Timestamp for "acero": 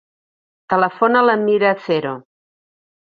1.73-2.15